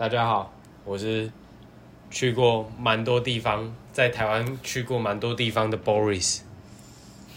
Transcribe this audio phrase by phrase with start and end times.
[0.00, 0.50] 大家好，
[0.86, 1.30] 我是
[2.10, 6.40] 去过蛮多地方，在台湾去过蛮多地方的 Boris。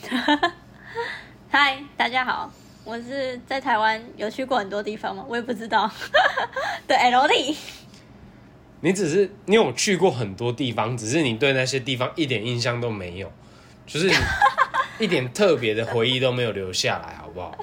[1.51, 2.49] 嗨，大家好，
[2.85, 5.25] 我是在台湾有去过很多地方吗？
[5.27, 5.91] 我也不知道。
[6.87, 7.53] 对，LD，
[8.79, 13.29] 你只是你有去过很多地方，只是你对那些地方一点印象都没有，
[13.85, 14.09] 就是
[14.99, 17.53] 一点特别的回忆都没有留下来，好不好？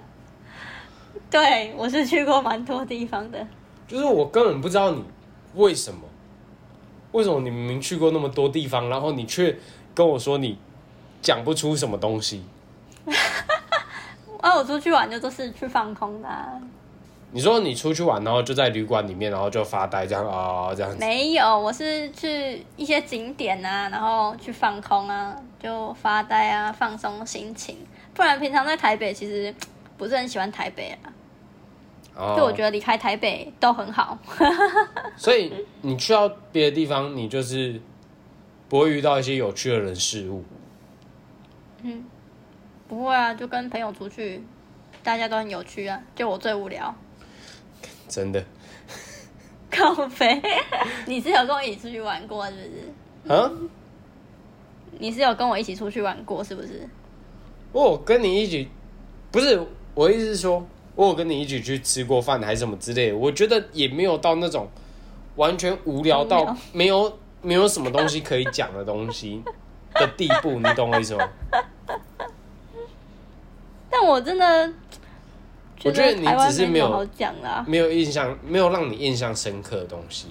[1.30, 3.48] 对我是去过蛮多地方的。
[3.91, 5.03] 就是我根本不知道你
[5.57, 6.01] 为什么，
[7.11, 9.59] 为什么你明明去过那么多地方，然后你却
[9.93, 10.57] 跟我说你
[11.21, 12.45] 讲不出什么东西。
[14.41, 16.61] 啊，我出去玩就都是去放空的啊、
[17.33, 20.97] 你说你出去玩，然后就在旅馆里面，然后就发呆这样啊、这样子。
[20.99, 27.77] 没有，我是去一些景点啊，然后去放空啊，就发呆啊，放松心情。
[28.15, 29.54] 不然平常在台北其实
[29.99, 31.13] 不是很喜欢台北啊，
[32.16, 34.19] 哦就我觉得离开台北都很好。
[35.16, 37.80] 所以你去到别的地方，你就是
[38.69, 40.45] 不会遇到一些有趣的人事物。
[41.83, 42.05] 嗯
[42.88, 44.43] 不会啊，就跟朋友出去，
[45.03, 46.95] 大家都很有趣啊，就我最无聊。
[48.09, 48.45] 真的
[49.71, 50.43] 靠飞，
[51.07, 52.53] 你是有跟我一起出去玩过是
[53.25, 53.33] 不是？
[53.35, 53.51] 啊？
[54.99, 56.87] 你是有跟我一起出去玩过是不是？
[57.73, 58.69] 我跟你一起，
[59.31, 63.16] 不是我的意思是说，我有跟你一起去吃过饭还是什么之类的。
[63.16, 64.69] 我觉得也没有到那种
[65.37, 69.43] 完全无聊到没有没有什么东西可以讲的东西
[69.94, 71.28] 的地步，你懂我意思吗？
[73.91, 74.72] 但我真的
[75.82, 77.65] 我觉得你只是没有好讲啦。
[77.66, 80.28] 没有印象，没有让你印象深刻的东西。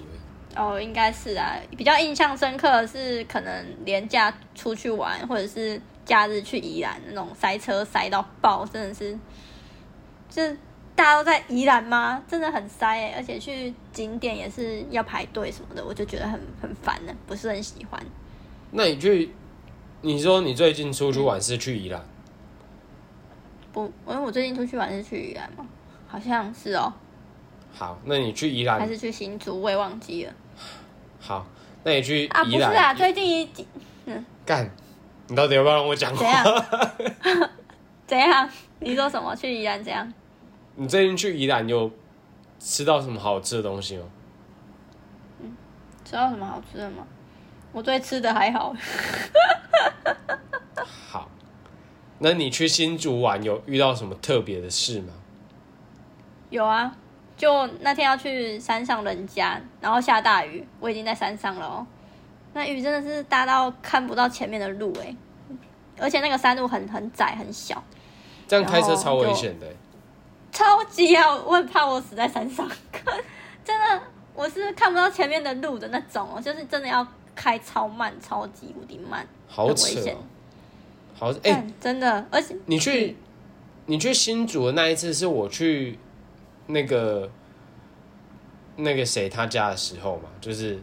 [0.56, 9.18] 哦，应该是啊，比较印象深刻的是可能廉价出去玩，或者是假日去宜兰那种塞车塞到爆，真的是，
[10.30, 10.56] 就是
[10.94, 12.22] 大家都在宜兰吗？
[12.28, 18.00] 真的很塞哎、而且去景点也是要排队什么的，我就觉得很很烦呢，不是很喜欢。
[18.70, 19.32] 那你去，
[20.02, 22.00] 你说你最近出去玩是去宜兰？
[23.72, 25.66] 不，因为我最近出去玩是去宜兰嘛，
[26.06, 26.92] 好像是哦，
[27.72, 30.32] 好，那你去宜兰还是去新竹，我也忘记了
[31.20, 31.46] 好，
[31.84, 33.48] 那你去啊，不是啊，最近一
[34.06, 34.68] 嗯干，
[35.28, 36.32] 你到底要不要让我讲怎话？
[36.32, 36.64] 样？
[38.06, 38.48] 怎样？
[38.80, 39.34] 你说什么？
[39.36, 40.12] 去宜兰怎样？
[40.80, 41.90] 你最近去宜兰有
[42.58, 44.04] 吃到什么好吃的东西吗？
[46.06, 47.06] 吃到什么好吃的吗？
[47.70, 48.74] 我对吃的还好，
[51.06, 51.28] 好，
[52.20, 55.12] 那你去新竹玩有遇到什么特别的事吗？
[56.48, 56.96] 有啊，
[57.36, 61.86] 就那天要去山上人家，然后下大雨，我已经在山上了哦。
[62.54, 65.14] 那雨真的是大到看不到前面的路哎，
[65.98, 67.84] 而且那个山路很很窄很小，
[68.48, 69.76] 这样开车超危就险的欸、
[70.52, 71.34] 超级啊！
[71.34, 72.68] 我很怕我死在山上，
[73.64, 74.02] 真的，
[74.34, 80.18] 我是看不到前面的路的那种哦，就是真的要开超慢，超级无敌慢，好危险哦、
[81.18, 83.16] 好，哎、但真的，而且你去
[83.86, 85.98] 你去新竹的那一次是我去
[86.66, 87.30] 那个
[88.76, 90.82] 那个谁他家的时候嘛，就是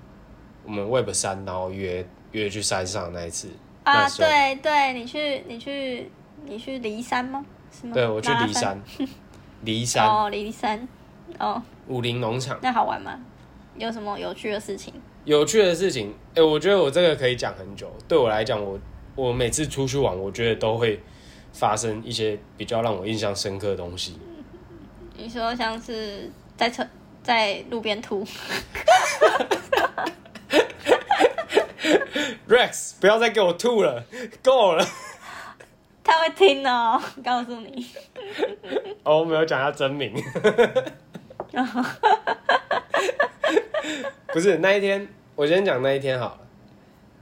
[0.64, 3.50] 我们 Web 山，然后约约去山上的那一次。
[3.84, 6.12] 啊，对对，你去你去
[6.46, 7.46] 你去骊山吗？
[7.72, 7.94] 是吗？
[7.94, 8.82] 对我去拉骊山，
[9.66, 10.88] 骊山哦，骊山，
[11.40, 12.58] 哦，武林农场。
[12.62, 13.20] 那好玩吗？
[13.78, 14.94] 有什么有趣的事情？
[15.26, 17.92] 有趣的事情，哎、我觉得我这个可以讲很久。
[18.08, 18.80] 对我来讲，我
[19.16, 21.00] 我每次出去玩，我觉得都会
[21.54, 24.18] 发生一些比较让我印象深刻的东西。
[25.18, 26.88] 你说像是在车
[27.22, 28.26] 在路边吐，
[32.48, 34.06] Rex，不要再给我吐了，
[34.42, 34.86] 够了。
[36.08, 37.86] 他会听哦， 告诉你。
[39.04, 40.14] 哦，我没有讲他真名。
[44.28, 46.40] 不是那一天，我先讲那一天好了。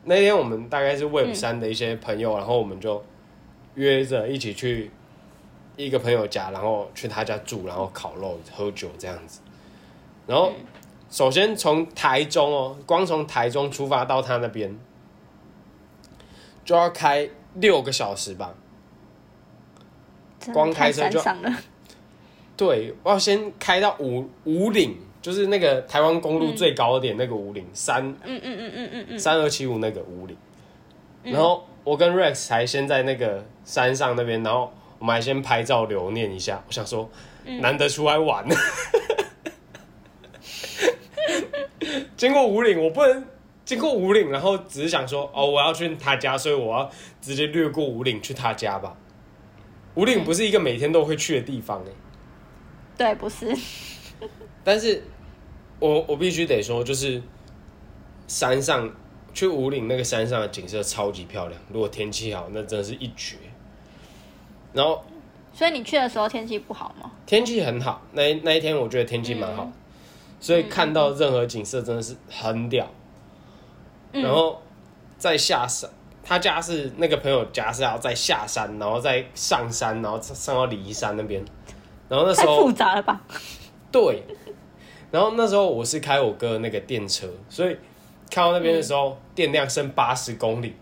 [0.03, 3.03] 那一天我们大概是 Web 三的一些朋友，然后我们就
[3.73, 4.91] 约着一起去
[5.75, 9.41] 一个朋友家，然后去他家住，然后烤肉、喝酒这样子。
[10.27, 10.51] 然后
[11.09, 14.77] 首先从台中哦，光从台中出发到他那边
[16.63, 18.53] 就要开六个小时吧。
[20.53, 21.21] 光开车就
[22.57, 30.37] 对，我要先开到五五岭，就是那个台湾公路最高点那个五岭三嗯嗯嗯嗯嗯嗯，三二七五那个五岭。
[31.23, 36.63] 然后我跟 Rex 才先在那个山上那边，然后我们还先拍照留念一下。
[36.65, 37.09] 我想说，
[37.59, 38.45] 难得出来玩，
[42.15, 43.25] 经过五岭，我不能
[43.65, 46.89] 经过五岭，然后只是想说，哦，我要去他家，所以我要
[47.19, 48.95] 直接略过五岭去他家吧。
[49.95, 51.91] 五岭不是一个每天都会去的地方哎、
[52.97, 53.55] 对，不是，
[54.63, 55.03] 但是
[55.79, 57.21] 我我必须得说，就是
[58.27, 58.89] 山上
[59.33, 63.37] 去五岭那个山上的景色超级漂亮，如果天气好，那真的是一绝。
[64.73, 65.03] 然后
[65.53, 67.11] 所以你去的时候天气不好吗？
[67.25, 69.71] 天气很好，那那一天我觉得天气蛮好，
[70.39, 72.87] 所以看到任何景色真的是很屌。
[74.11, 74.61] 然后
[75.17, 75.89] 再下山，
[76.25, 81.45] 他家是那个朋友家是要在下山，然后再上山，然后上到离山那边。
[82.09, 83.21] 然后那时太候复杂了吧？
[83.91, 84.23] 对，
[85.11, 87.77] 然后那时候我是开我哥的那个电车，所以
[88.29, 90.75] 看到那边的时候，电量剩八十公里，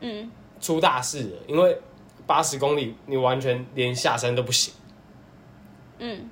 [0.00, 0.30] 嗯，
[0.60, 1.78] 出大事了，因为
[2.26, 4.72] 八十公里你完全连下山都不行。
[5.98, 6.30] 嗯，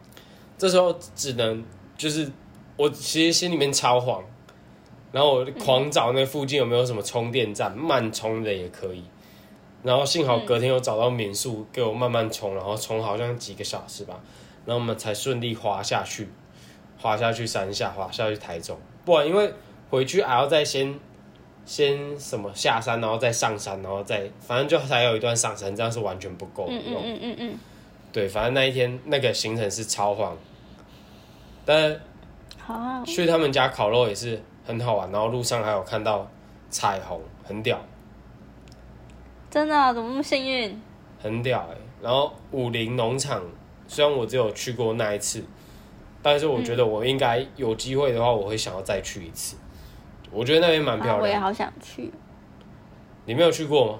[0.56, 1.64] 这时候只能
[1.96, 2.30] 就是
[2.76, 4.22] 我其实心里面超慌，
[5.16, 9.02] 然后我狂找那附近有没有什么充电站，慢充的也可以。
[9.82, 14.20] 然后幸好隔天有找到民宿给我慢慢充，然后充好像几个小时吧，
[14.66, 16.28] 然后我们才顺利滑下去，
[17.00, 18.76] 滑下去山下，滑下去台中。
[19.06, 19.50] 不然因为
[19.88, 20.94] 回去还要再先
[21.64, 27.02] 先什么下山，然后再上山，然后再反正就还有一段上山，这样是完全不够嗯嗯用。
[27.02, 27.58] 嗯嗯嗯，
[28.12, 30.36] 对，反正那一天那个行程是超晃，
[31.64, 31.98] 但
[32.58, 36.28] 好，去他们家烤肉也是很好玩，然后路上还有看到
[36.68, 37.78] 彩虹，很屌，
[39.48, 40.80] 真的啊怎么那么幸运？
[41.18, 43.42] 很屌哎、然后武林农场
[43.88, 45.44] 虽然我只有去过那一次，
[46.22, 49.56] 但是我觉得我应该有机会的话，我会想要再去一次。
[50.30, 51.20] 我觉得那边蛮啊漂亮。
[51.22, 52.12] 我也好想去。
[53.24, 53.98] 你没有去过吗？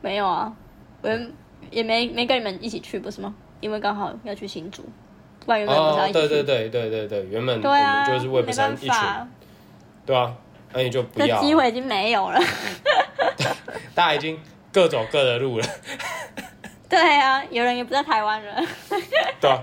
[0.00, 0.54] 没有啊，
[1.02, 1.30] 我也
[1.70, 3.34] 也没没跟你们一起去，不是吗？
[3.60, 4.84] 因为刚好要去新竹，
[5.44, 6.28] 不然原本不是要哦一，起去。
[6.28, 8.90] 对对对对对对，原本我们就是魏没本山一群，
[10.06, 10.34] 对啊，
[10.72, 12.40] 那你就不要啊，机会已经没有了。
[13.94, 14.38] 大家已经
[14.72, 15.66] 各走各的路了，
[16.88, 18.66] 对啊，有人也不在台湾人。
[19.40, 19.62] 对啊，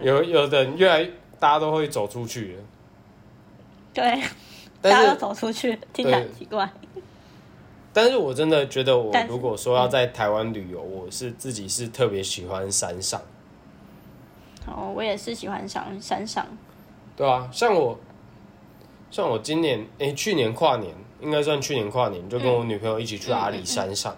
[0.00, 1.04] 有有的人越来
[1.38, 2.62] 大家都会走出去了，
[3.92, 4.22] 对，
[4.80, 6.68] 大家都走出去，听起来很奇怪。
[7.92, 13.20] 但是我真的觉得，我如果说要在台湾旅游，我是自己是特别喜欢山上，
[14.66, 16.46] 哦，我也是喜欢上山上。
[17.16, 17.98] 对啊，像我，
[19.10, 24.16] 像我今年诶、去年跨年应该算去年跨年，就跟我女朋友一起去阿里山上。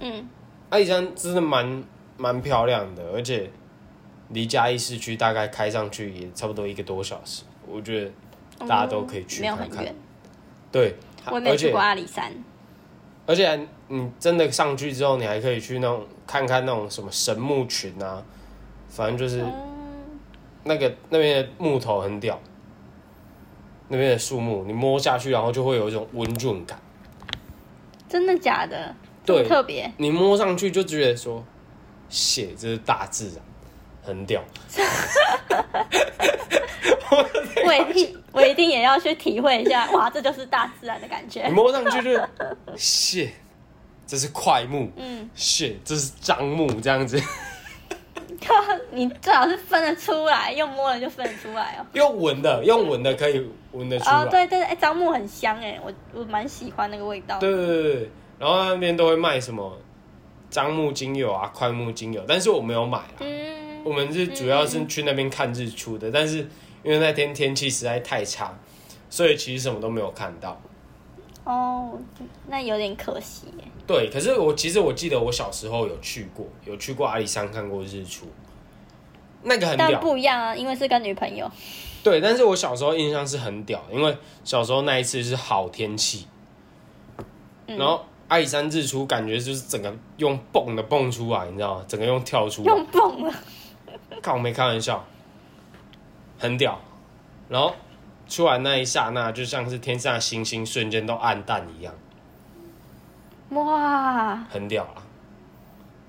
[0.00, 0.28] 嗯，
[0.70, 1.84] 阿里山真的蛮
[2.16, 3.50] 蛮漂亮的，而且
[4.30, 8.10] 离嘉义市区大概开上去也差不多一个多小时，我觉得
[8.66, 9.68] 大家都可以去看看。
[9.68, 9.94] 没有很远，
[10.72, 10.94] 对，
[11.26, 12.32] 我也没去过阿里山。
[13.26, 18.22] 而且你真的上去之后，你还可以去那种看看那种什么神木群啊，
[18.88, 19.52] 反正就是嗯，
[20.64, 22.40] 那个那边的木头很屌，
[23.88, 26.78] 那边的树木你摸下去，然后就会有一种温润感。
[28.08, 28.94] 真的假的？
[29.24, 29.92] 对特别。
[29.96, 31.44] 你摸上去就觉得说，
[32.08, 33.44] 血，这是大自然，
[34.02, 34.42] 很屌。
[37.64, 41.52] 我一定，我一定也要去体会一下，哇，这就是大自然的感觉你。
[41.52, 42.28] 摸上去就是
[42.76, 43.32] 血，
[44.06, 47.20] 这是块木，嗯，血，这是樟木，这样子。
[48.90, 51.86] 你最好是分得出来，用摸了就分得出来哦。
[51.92, 54.12] 用闻的，用闻的可以闻得出来。
[54.12, 57.38] 哦，对对对，哎，樟木很香哎，我我蛮喜欢那个味道。
[57.38, 59.78] 对对对对，然后那边都会卖什么
[60.50, 63.14] 樟木精油啊、块木精油，但是我没有买啦。
[63.20, 66.38] 嗯，我们是主要是去那边看日出的，但是
[66.82, 68.56] 因为那天天气实在太差，
[69.10, 70.60] 所以其实什么都没有看到。
[71.46, 71.96] 哦，
[72.48, 73.64] 那有点可惜耶。
[73.86, 78.26] 对，可是我其实我记得我小时候有去过，有去过阿里山看过日出，
[79.44, 80.00] 那个很但屌。
[80.00, 81.48] 不一样啊，因为是跟女朋友。
[82.02, 86.26] 对，但是我小时候印象是很屌，因为小时候那一次是好天气，
[87.68, 91.84] 嗯然后阿里山日出感觉就是整个用蹦的蹦出来，你知道吗？
[91.86, 93.32] 整个用跳出来，用蹦了，
[94.20, 95.04] 看我没开玩笑，
[96.38, 96.76] 很屌。
[97.48, 97.72] 然后
[98.28, 101.94] 出来那一刹那，就像是天上的星星瞬间都暗淡一样，
[103.50, 105.02] 哇，很屌啊！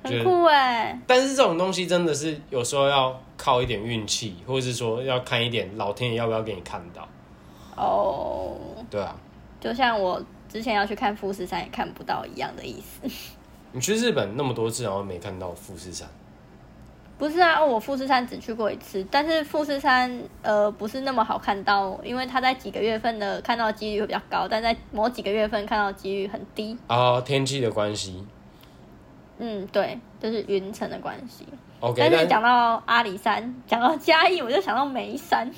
[0.03, 0.99] 很酷哎。
[1.05, 7.07] 但是这种东西真的是有时候要靠一点运气，或者是说要看一点老天爷要不要给你看到，
[7.75, 8.57] 哦，
[8.89, 9.15] 对啊。
[9.59, 13.09] 就像我之前要去看富士山也看不到一样的意思。
[13.73, 16.07] 你去日本那么多次，然后没看到富士山，
[17.17, 26.77] 不是啊，我富士山只去过一次，但是富士山呃不是那么好看到，因为它在几个月份的看到几率会比较高，但在某几个月份看到几率很低。
[26.87, 28.23] 啊，天气的关系。
[29.39, 31.45] 嗯，对，就是云层的关系。
[31.79, 35.51] OK，但是讲到阿里山，讲到嘉义，我就想到眉山。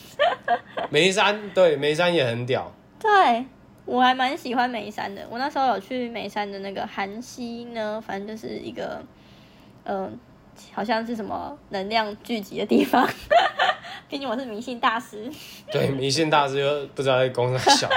[0.90, 3.46] 眉山对眉山也很屌，对
[3.86, 5.26] 我还蛮喜欢眉山的。
[5.30, 9.02] 我那时候有去眉山的那个寒溪呢，反正就是一个，
[9.86, 10.20] 嗯、
[10.74, 13.08] 好像是什么能量聚集的地方。
[14.08, 15.32] 毕竟我是迷信大师。
[15.72, 17.90] 对，迷信大师又不知道在攻啥小，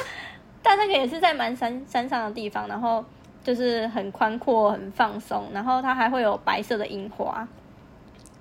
[0.62, 3.04] 但那个也是在蛮山山上的地方，然后
[3.44, 7.46] 就是很宽阔、很放松，然后它还会有白色的樱花，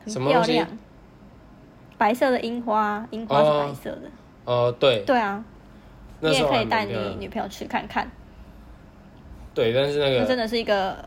[0.05, 0.67] 很漂亮。
[1.97, 4.03] 白色的樱花，樱花是白色的。
[4.45, 5.43] 呃，对，对啊，
[6.21, 8.09] 你也可以带你女朋友去看看，
[9.53, 11.03] 对，但是那个真的是一个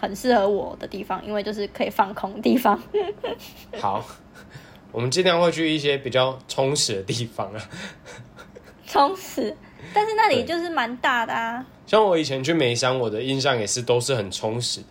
[0.00, 2.80] 很适合我的地方，因为就是可以放空的地方。
[3.78, 4.02] 好，
[4.90, 7.60] 我们尽量会去一些比较充实的地方啊。
[8.86, 9.54] 充实，
[9.92, 11.64] 但是那里就是蛮大的啊。
[11.86, 14.86] 像我以前去眉山，我的印象也是都是很充实的，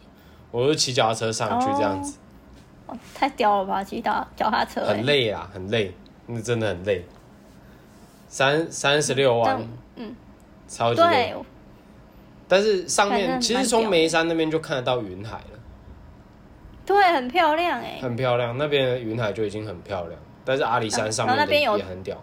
[0.52, 2.18] 我就骑脚踏车上去这样子，
[2.86, 3.84] 哦，太屌了吧！
[3.84, 5.94] 骑脚脚踏车、欸，很累啊，很累，
[6.28, 7.04] 那真的很累。
[8.28, 10.16] 三三十六弯这样，嗯，
[10.68, 11.34] 超级累。
[11.34, 11.36] 对，
[12.50, 15.60] 但是上面其实从眉山那边就看得到云海了，
[16.86, 18.58] 对，很漂亮哎、很漂亮。
[18.58, 22.22] 那边的云海就已经很漂亮，但是阿里山上面那边有也很屌。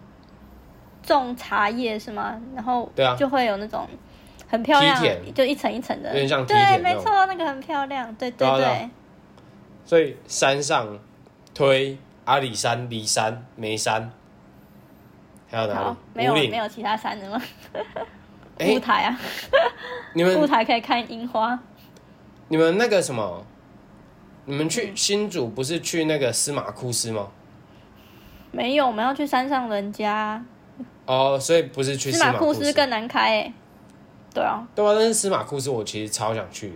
[1.01, 2.39] 种茶叶是吗？
[2.53, 3.87] 然后对啊就会有那种
[4.49, 5.01] 很漂亮
[5.33, 8.89] 就一层一层的，有点像梯对，没错，那个很漂亮，对对对，
[9.85, 10.99] 所以山上
[11.53, 14.11] 推阿里山、骊山、眉山，
[15.49, 16.57] 还有哪好里？，没有没。
[16.57, 17.41] 有其他山的吗？
[18.59, 19.19] 哎雾台啊，
[20.13, 21.57] 你们舞台可以看樱花，
[22.47, 23.45] 你们那个什么，
[24.45, 24.69] 你们嗯。
[24.69, 27.27] 去新竹不是去那个司马库斯吗？
[28.51, 30.43] 没有，我们要去山上人家，
[31.05, 33.53] 哦，所以不是去司司马库斯更难开哎、
[34.33, 36.75] 对啊，对啊，但是司马库斯我其实超想去的。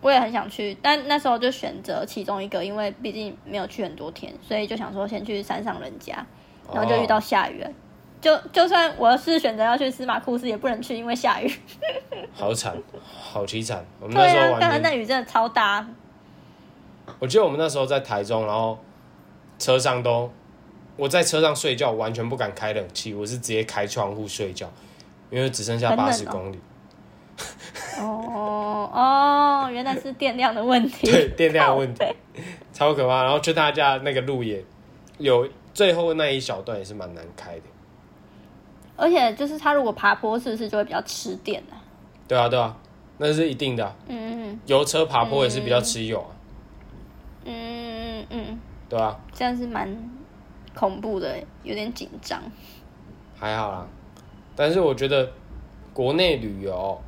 [0.00, 6.24] 我也很想去，但那时候就选择其中一个，因为毕竟没有去很多天，所以就想说先去山上人家，
[6.72, 7.70] 然后就遇到哦下雨了。
[8.20, 11.50] 就就算我是选择要去司马库斯，也不能去，因为下雨。
[12.34, 13.84] 好惨，好凄惨。
[13.98, 15.86] 我们那时候完刚才全那雨真的超大，
[17.18, 18.78] 我记得我们那时候在台中，然后
[19.58, 20.30] 车上都
[20.96, 24.70] 我在车上睡觉，完全不敢开冷气，我是直接开窗户睡觉，
[25.30, 26.58] 因为只剩下八十公里，
[27.98, 31.08] 哦哦，原来是电量的问题。
[31.10, 32.04] 对电量问题，
[32.72, 33.22] 超可怕。
[33.22, 34.62] 然后去他家那个路也
[35.16, 37.62] 有最后那一小段也是蛮难开的。
[39.00, 41.76] 而且就是它如果爬坡，是不是就会比较吃电呢、
[42.28, 42.76] 对啊，对啊，
[43.16, 46.28] 那是一定的啊、嗯油车爬坡也是比较吃油啊，
[47.46, 49.88] 嗯嗯嗯，对啊，这样是蛮
[50.74, 52.42] 恐怖的，有点紧张。
[53.38, 53.86] 还好啦。
[54.54, 55.32] 但是我觉得
[55.94, 57.00] 国内旅游，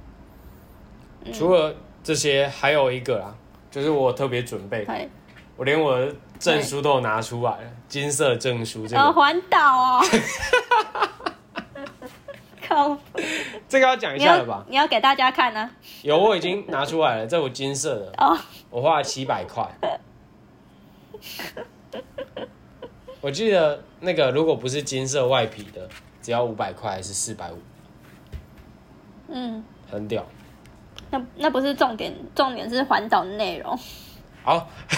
[1.26, 1.32] 嗯。
[1.32, 3.34] 除了这些，还有一个啦，
[3.70, 5.10] 就是我特别准备，对，
[5.58, 10.00] 我连我的证书都有拿出来了，金色证书这个，环岛哦。
[12.72, 12.98] 靠！
[13.68, 14.64] 这个要讲一下了吧？
[14.66, 15.70] 你要给大家看呢、
[16.02, 18.38] 有，我已经拿出来了，这我金色的，哦，
[18.70, 19.68] 我花了七百块。
[23.20, 25.86] 我记得那个如果不是金色外皮的，
[26.22, 27.58] 只要五百块还是四百五，
[29.28, 30.24] 嗯，很屌。
[31.10, 33.78] 那那不是重点，重点是环岛的内容，
[34.42, 34.66] 好，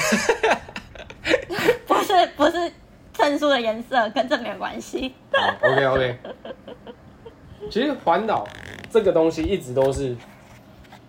[1.86, 2.72] 不是不是
[3.12, 5.12] 证书的颜色，跟这没有关系。
[5.60, 6.18] OK OK。
[7.70, 8.46] 其实环岛
[8.90, 10.16] 这个东西一直都是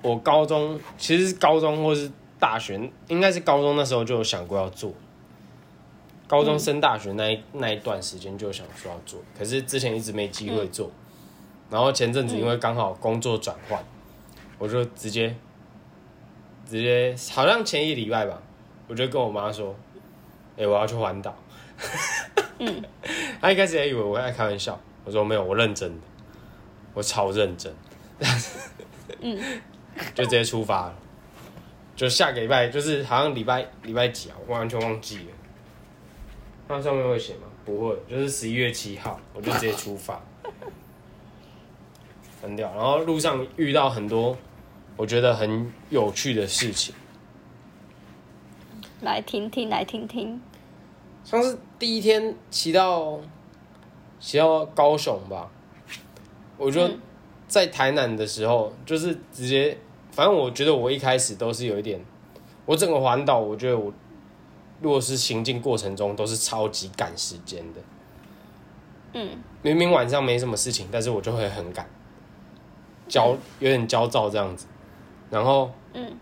[0.01, 4.91] 我高中，其实高中或是大学，应该是高中那时候就有想过要做。
[6.27, 10.89] 高中升大学那一那一段时间就想说要做，可是之前一直没机会做。
[11.69, 13.83] 然后前阵子因为刚好工作转换，
[14.57, 15.35] 我就直接
[16.67, 18.41] 直接好像前一礼拜吧，
[18.87, 19.75] 我就跟我妈说
[20.57, 21.35] ：“哎、我要去环岛。”
[22.57, 22.83] 嗯，
[23.41, 25.97] 他一开始也以为我在开玩笑，我说没有，我认真的，
[26.95, 27.71] 我超认真，
[29.21, 29.37] 嗯，
[30.15, 30.95] 就直接出发了，
[31.95, 35.23] 就下个礼拜，就是好像礼拜礼拜几啊，我完全忘记了。
[36.67, 37.41] 那上面会写吗？
[37.63, 40.19] 不会，就是十一月七号，我就直接出发，
[42.41, 42.73] 很屌。
[42.73, 44.37] 然后路上遇到很多
[44.97, 46.95] 我觉得很有趣的事情，
[49.01, 50.41] 来听听，来听听。
[51.23, 53.19] 像是第一天骑到
[54.19, 55.51] 骑到高雄吧，
[56.57, 56.99] 我就嗯。
[57.47, 59.77] 在台南的时候，就是直接，
[60.11, 62.03] 反正我觉得我一开始都是有一点，
[62.65, 63.93] 我整个环岛，我觉得我
[64.81, 67.79] 如果是行进过程中都是超级赶时间的，
[69.13, 69.29] 嗯，
[69.61, 71.87] 明明晚上没什么事情，但是我就会很赶，
[73.07, 74.65] 焦有点焦躁这样子，
[75.29, 76.17] 然后嗯。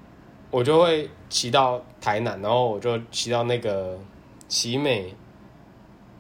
[0.52, 3.98] 我就会骑到台南，然后我就骑到那个
[4.48, 5.16] 奇美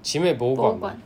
[0.01, 0.99] 奇美博物馆。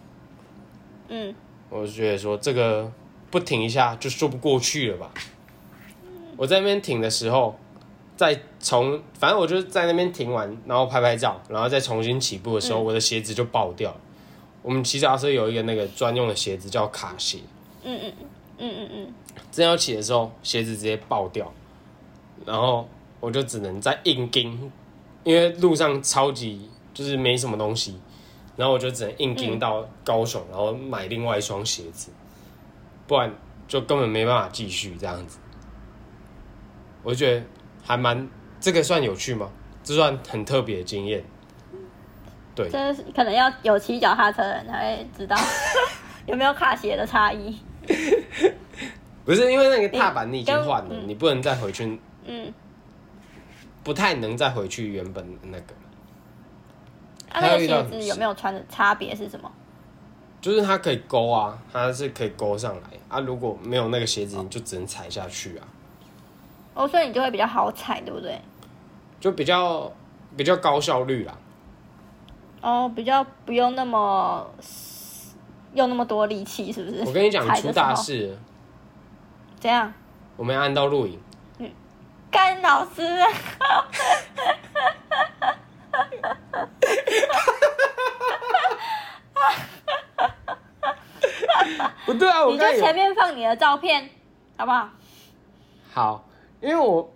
[1.10, 1.36] 嗯，
[1.70, 2.92] 我就觉得说这个
[3.30, 5.12] 不停一下就说不过去了吧。
[6.36, 7.58] 我在那边停的时候，
[8.16, 13.98] 再从反正我就在那边停完，然后拍拍照，然后再重新起步的时候，我的鞋子就爆掉了。
[14.62, 17.40] 我们骑脚踏车有一个那个专用的鞋子叫卡鞋，
[17.84, 18.14] 嗯嗯
[18.58, 19.14] 嗯嗯嗯，
[19.52, 21.52] 正要起的时候，鞋子直接爆掉，
[22.46, 22.88] 然后
[23.20, 24.72] 我就只能再硬盯，
[25.24, 28.00] 因为路上超级就是没什么东西，
[28.58, 32.12] 然后我就只能硬盯到高雄，然后买另外一双鞋子，
[33.08, 33.34] 不然
[33.68, 35.38] 就根本没办法继续这样子。
[37.04, 37.46] 我就觉得
[37.86, 38.28] 还蛮
[38.60, 39.50] 这个算有趣吗？
[39.84, 41.24] 这算很特别的经验。
[42.54, 45.38] 对，这是可能要有骑脚踏车的人才会知道
[46.26, 47.58] 有没有卡鞋的差异。
[49.24, 52.52] 不是因为那个踏板你已经跟换了，嗯你不能再回去，嗯，
[53.84, 55.74] 不太能再回去原本那个。
[57.32, 59.52] 啊，那个鞋子有没有穿的差别是什么？
[60.40, 63.20] 就是它可以勾啊，它是可以勾上来啊。
[63.22, 65.68] 如果没有那个鞋子，你就只能踩下去啊，
[66.76, 68.40] 哦，所以你就会比较好踩，对不对？
[69.20, 69.92] 就比较
[70.38, 71.36] 比较高效率啦。
[72.62, 74.48] 哦，比较不用那么
[75.74, 77.04] 用那么多力气，是不是？
[77.04, 78.38] 我跟你讲，出大事了，
[79.60, 79.92] 怎样？
[80.36, 81.20] 我们按到录影，
[82.30, 83.02] 干老师，
[92.06, 94.10] 不对啊，我你就前面放你的照片，
[94.58, 94.90] 好不好？
[95.94, 96.26] 好，
[96.62, 97.10] 因为我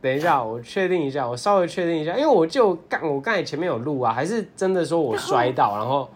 [0.00, 6.08] 等一下，我确定一下，我稍微确定一下，因为我就刚我刚才前面有录啊，还是真的说我摔到，然后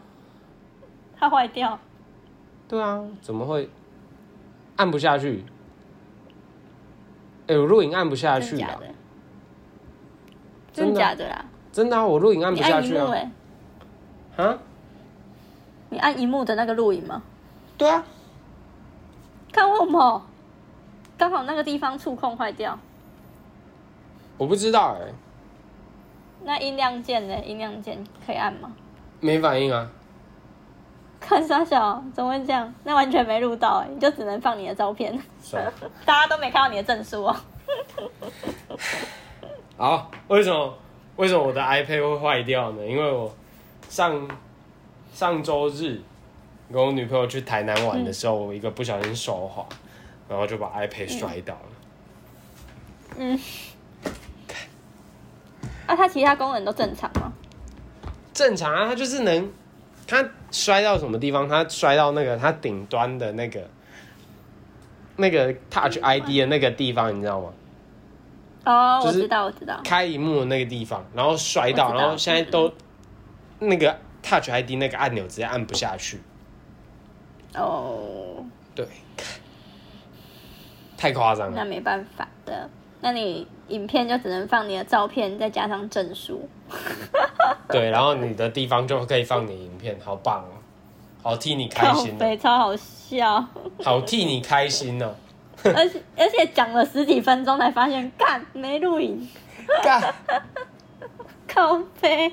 [1.19, 1.79] 它坏掉，
[2.69, 3.69] 对啊，怎么会
[4.77, 5.45] 按不下去？
[7.49, 8.81] 哎、我录影按不下去了，
[10.73, 11.45] 真的假的啦？
[11.73, 14.59] 真的啊，我录影按不下去啊，
[15.89, 17.23] 你按荧幕的那个录影吗？
[17.77, 18.05] 对啊，
[19.53, 20.27] 看为什么？
[21.19, 22.79] 刚好那个地方触控坏掉。
[24.39, 25.13] 我不知道哎、
[26.45, 27.39] 那音量键呢？
[27.45, 28.73] 音量键可以按吗？
[29.21, 29.87] 没反应啊，
[31.21, 32.73] 看傻小，怎么会这样？
[32.85, 35.19] 那完全没录到哎、你就只能放你的照片，
[36.07, 37.37] 大家都没看到你的证书哦。
[39.77, 40.75] 好，为什么
[41.17, 42.87] 为什么我的 iPad 会坏掉呢？
[42.87, 43.35] 因为我
[43.89, 44.29] 上
[45.13, 46.01] 上周日
[46.73, 49.67] 跟我女朋友去台南玩的时候，我一个不小心手滑，
[50.29, 51.61] 然后就把 iPad 摔倒了。
[53.19, 53.39] 嗯。
[55.87, 57.33] 啊，它其他功能都正常吗？
[58.33, 59.51] 正常啊，它就是能，
[60.07, 61.49] 它摔到什么地方？
[61.49, 63.69] 它摔到那个它顶端的那个
[65.17, 67.53] 那个 Touch ID 的那个地方，你知道吗？
[68.65, 69.81] 哦，我知道，我知道。
[69.85, 72.73] 开荧幕的那个地方，然后摔到，然后现在都
[73.59, 76.21] 那个 Touch ID 那个按钮直接按不下去。
[77.55, 78.45] 哦，
[78.75, 78.87] 对，
[80.97, 81.57] 太夸张了。
[81.57, 82.69] 那没办法的。
[83.03, 86.47] 那你影片就只能放你的照片，再加上证书。
[87.71, 90.53] 对，然后你的地方就可以放你的影片，好棒哦，
[91.23, 93.43] 好替你开心超好笑，
[93.83, 95.15] 好替你开心哦。
[95.77, 99.29] 而且而且讲了十几分钟才发现，干没录影，
[99.83, 100.15] 干，
[101.47, 102.33] 靠背。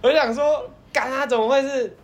[0.00, 1.96] 我想说，干他怎么会是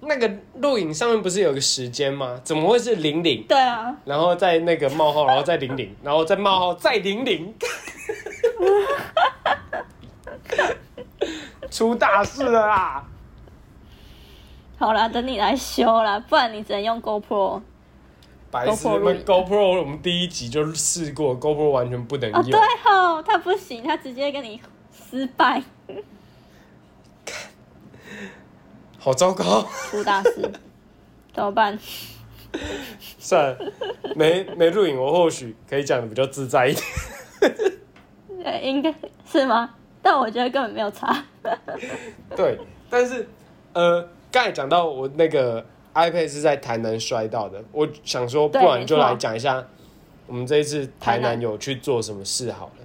[0.00, 2.40] 那个录影上面不是有个时间吗？
[2.44, 3.44] 怎么会是零零？
[3.48, 7.54] 对啊，然后在那个冒号，然后再零零，然后再冒号，再零零，
[11.70, 13.04] 出大事了啦！
[14.78, 17.60] 好啦，等你来修啦，不然你只能用 GoPro。
[18.50, 22.50] 白痴们，GoPro 我们第一集就试过，GoPro 完全不能哦，用。
[22.50, 24.60] 对哦，他不行，他直接跟你
[25.10, 25.62] 失败，
[28.98, 29.66] 好糟糕。
[29.90, 30.50] 出大事，
[31.32, 31.78] 怎么办？
[33.18, 33.72] 算了，
[34.16, 36.84] 没没录影，我或许可以讲的比较自在一点。
[38.44, 38.94] 呃，应该
[39.30, 39.74] 是吗？
[40.00, 41.22] 但我觉得根本没有差。
[42.34, 42.58] 对，
[42.88, 43.28] 但是
[43.74, 45.64] 呃，刚才讲到我那个
[45.98, 49.66] iPad 是在台南摔到的，我想说，不然就来讲一下
[50.26, 52.84] 我们这一次台台南南有去做什么事好了。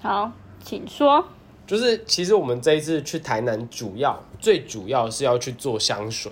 [0.00, 1.24] 好，请说。
[1.66, 6.30] 就是其实我们这一次去台南，主要最主要是要去做香水，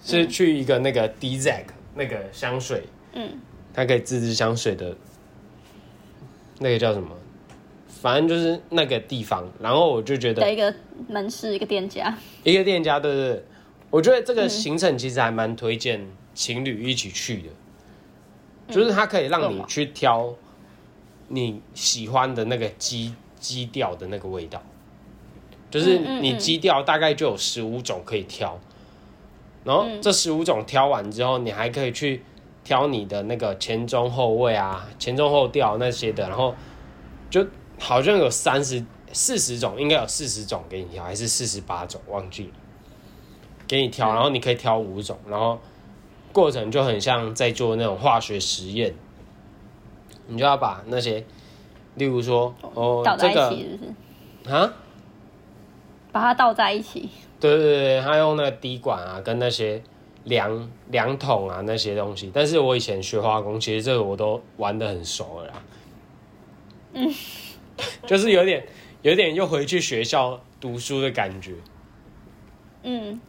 [0.00, 1.64] 是去一个那个 DZAC
[1.94, 3.40] 那个香水，嗯，
[3.72, 4.94] 它可以自制香水的，
[6.60, 7.08] 那个叫什么？
[7.88, 9.44] 反正就是那个地方。
[9.58, 10.72] 然后我就觉得一个
[11.08, 12.16] 门市，一个店家。
[12.44, 13.44] 一个店家，对对对，
[13.94, 14.36] 我觉得这嗯。
[14.36, 16.04] 个行程其实还蛮推荐
[16.34, 20.34] 情侣一起去的，就是它可以让你去挑
[21.28, 24.60] 你喜欢的那个基基调的那个味道，
[25.70, 28.58] 就是你基调大概就有十五种可以挑，
[29.62, 30.02] 然后嗯。
[30.02, 32.24] 这十五种挑完之后，你还可以去
[32.64, 36.52] 挑你的那个前中后卫啊，前中后调那些的，然后
[37.30, 37.46] 就
[37.78, 42.54] 好像有三十四十种，应该有四十种给你挑，还是四十八种，忘记了。
[43.66, 45.58] 给你挑，然后你可以挑五种，然后
[46.32, 48.94] 过程就很像在做那种化学实验，
[50.26, 51.24] 你就要把那些，
[51.94, 54.54] 例如说哦倒在一这个起是不是？
[54.54, 54.72] 啊，
[56.12, 57.08] 把它倒在一起。
[57.40, 59.82] 对对对，他用那个滴管啊，跟那些
[60.24, 62.30] 量量筒啊那些东西。
[62.32, 65.62] 但是我以前学化工，其实这个我都玩的很熟了啦。
[66.94, 67.14] 嗯，
[68.06, 68.66] 就是有点
[69.02, 71.54] 有点又回去学校读书的感觉。
[72.82, 73.20] 嗯，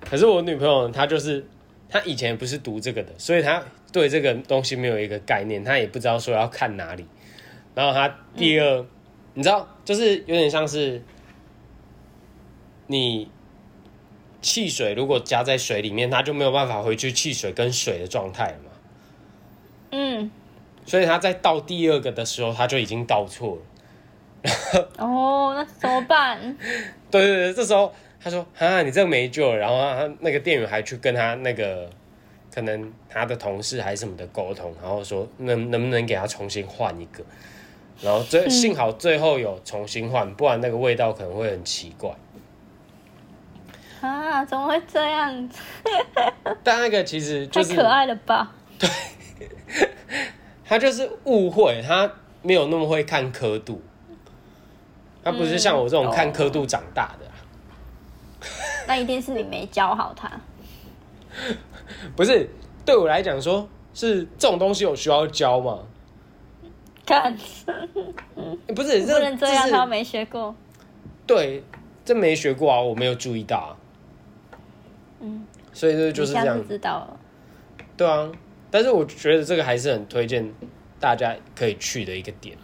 [0.00, 1.46] 可是我女朋友她就是
[1.88, 7.06] 她以前不是读这个的，所以她对这个东西没有一个概念，她也不知道说要看哪里。
[7.74, 8.84] 然后她第二，
[9.34, 11.02] 你知道，就是有点像是
[12.86, 13.30] 你
[14.40, 18.70] 汽水如果加在水里面，它就没有办法回去汽水跟水的状态了嘛。
[19.90, 20.30] 嗯，
[20.84, 23.62] 所以他在倒第二个的时候，他就已经倒错了。
[24.98, 26.56] 哦，那怎么办？
[27.10, 31.88] 对对对，这时候他说：“啊，你这个没救了。”然后他那个店员还去跟他那个
[32.54, 37.22] 可能他的同事还是什么的沟通，然后说能能不能给他重新换一个。
[38.00, 42.10] 然后最幸好最后有重新换，不然那个味道可能会很奇怪。
[44.00, 45.50] 啊，怎么会这样？
[46.62, 48.52] 但那个其实就是太可爱了吧？
[48.78, 48.88] 对
[50.64, 52.08] 他就是误会，他
[52.42, 53.82] 没有那么会看刻度，
[55.24, 57.27] 他不是像我这种看刻度长大的啊、
[58.88, 60.28] 那一定是你没教好他。
[62.16, 62.48] 不是
[62.84, 65.78] 对我来讲说是这种东西有需要教吗？
[67.06, 67.36] 看，
[68.74, 70.54] 不是，不能这样，他没学过。
[71.26, 71.62] 对，
[72.04, 73.70] 这没学过啊，我没有注意到啊。
[75.20, 77.16] 嗯，所以这就是这样知道了。
[77.96, 78.30] 对啊。
[78.70, 80.46] 但是我觉得这个还是很推荐
[81.00, 82.54] 大家可以去的一个点，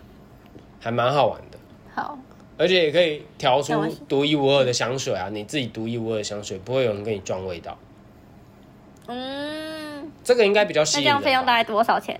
[0.78, 1.58] 还蛮好玩的，
[1.94, 2.18] 好，
[2.56, 3.74] 而且也可以调出
[4.08, 7.76] 独一无二的香水啊，你自己独一无二的香水，不会有人跟你撞味道。
[9.06, 11.02] 嗯，这个应该比较吸那。
[11.02, 12.18] 这样费用大概多少钱？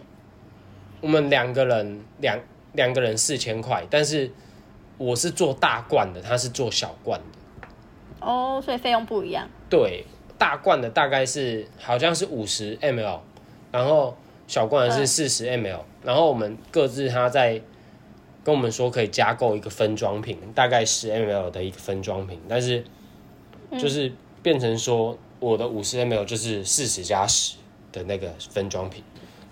[1.01, 2.38] 我们两个人两
[2.73, 4.31] 两个人四千块，但是
[4.99, 7.66] 我是做大罐的，他是做小罐的。
[8.27, 9.49] 哦，所以费用不一样。
[9.68, 10.05] 对，
[10.37, 13.20] 大罐的大概是好像是五十 ml，
[13.70, 14.16] 然后
[14.47, 17.61] 小罐的是嗯四十 ml，、然后我们各自他在
[18.44, 22.85] 跟我们说可以加购一个分装瓶，大概十 ml 的一个分装瓶，但是
[23.72, 27.57] 就是变成说我的五十 ml 就是四十加十
[27.90, 29.02] 的那个分装瓶，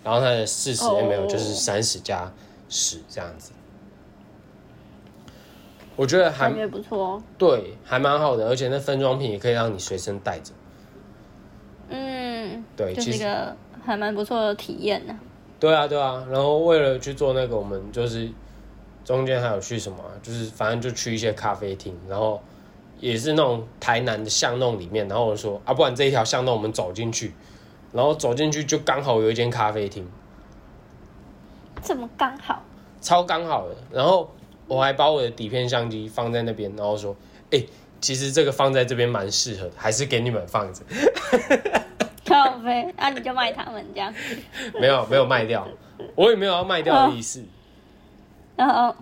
[0.05, 2.31] 然后它的四十哦 ml 就是三十加
[2.69, 3.53] 十这样子。
[5.95, 7.23] 我觉得还不错哦。
[7.37, 10.53] 对，还蛮好的，而且那分装瓶也可以让你随身带着。
[11.91, 15.19] 嗯，对，就是一个还蛮不错的体验呢。
[15.61, 16.27] 对啊，对啊。
[16.31, 18.31] 然后为了去做那个，我们就是
[19.05, 22.41] 中间还有去什么啊、就是反正就去一些咖啡厅，然后
[23.01, 25.09] 也是那种台南的巷弄里面。
[25.09, 27.35] 然后我说啊，不然这一条巷弄我们走进去，
[27.93, 30.09] 然后走进去就刚好有一间咖啡厅，
[31.83, 32.63] 这么刚好，
[33.01, 33.77] 超刚好的。
[33.91, 34.31] 然后
[34.69, 37.17] 我还把我的底片相机放在那边，然后说，
[37.51, 37.63] 哎、
[38.01, 40.83] 其实这个放在这边蛮适合的，还是给你们放着。
[42.25, 44.15] 靠飞，那、你就卖他们这样。
[44.81, 45.67] 没有没有卖掉，
[46.15, 47.45] 我也没有要卖掉的意思。
[48.57, 48.95] 然后，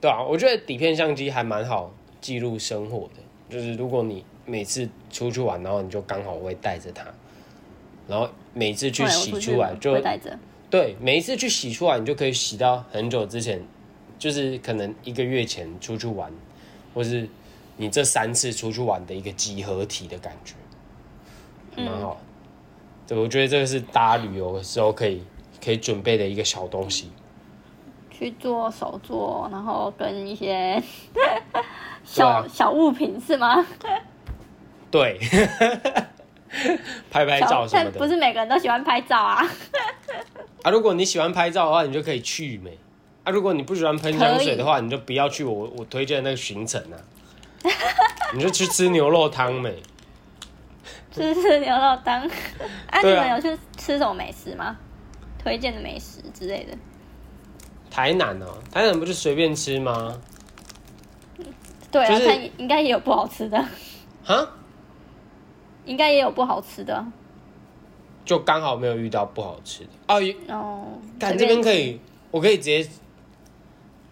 [0.00, 7.04] 对啊，我觉得底片相机还蛮好记录生活的，就是如果你每次出去玩，然后你就刚好会带着它，
[8.08, 10.38] 然后每次去洗出来就会带着。
[10.70, 13.62] 对，每一次去洗出来，你就可以洗到很久之前，
[14.18, 16.32] 就是可能一个月前出去玩，
[16.92, 17.28] 或是
[17.76, 20.54] 你这三次出去玩的一个集合体的感觉，
[21.76, 22.20] 还蛮好的。
[23.06, 25.22] 对，我觉得这个是大家旅游的时候可以
[25.62, 27.10] 可以准备的一个小东西。
[28.16, 30.80] 去做手作，然后跟一些
[32.04, 33.66] 小、啊小物品是吗？
[34.90, 35.18] 对，
[37.10, 37.98] 拍拍照什么的。
[37.98, 39.44] 不是每个人都喜欢拍照啊。
[40.62, 42.78] 啊，如果你喜欢拍照的话，你就可以去美。
[43.24, 46.96] 啊，如果你不喜欢喷香水的话，你就不要去我我推荐的那个行程啊。
[48.34, 49.82] 你就去吃牛肉汤美。
[51.10, 52.20] 吃吃牛肉汤。
[52.90, 54.76] 啊，你们有去吃什么美食吗？
[55.42, 56.76] 推荐的美食之类的。
[57.94, 60.20] 台南哦、台南不是随便吃吗？
[61.92, 63.64] 对啊，就是但应该也有不好吃的，
[64.24, 64.48] 哈，
[65.84, 67.06] 应该也有不好吃的。
[68.24, 70.20] 就刚好没有遇到不好吃的哦。
[70.20, 70.88] 有哦，
[71.20, 72.00] 干这边可以，
[72.32, 72.84] 我可以直接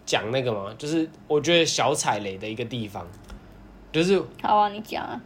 [0.05, 0.73] 讲那个吗？
[0.77, 3.05] 就是我觉得小踩雷的一个地方，
[3.91, 5.21] 就是好啊，你讲啊。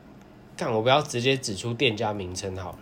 [0.57, 2.79] 看我不要直接指出店家名称好了。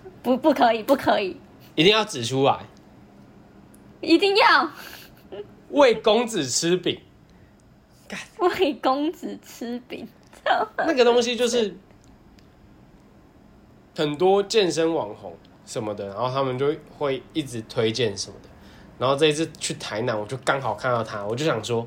[0.22, 1.36] 不不可以，不可以，
[1.74, 2.60] 一定要指出来，
[4.04, 4.70] 一定要
[5.70, 7.00] 喂公子吃饼，
[8.38, 10.06] 喂公子吃饼。
[10.76, 11.74] 那个东西就是
[13.96, 18.48] 很多健身网红什么的，然后他们就会一直推荐什么的。
[18.98, 21.86] 然后这一次去台南，我就刚好看到他，我就想说，